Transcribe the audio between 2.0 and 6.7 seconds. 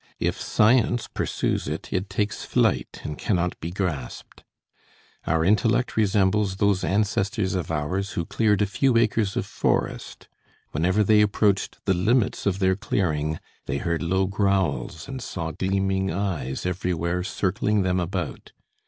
takes flight and cannot be grasped. Our intellect resembles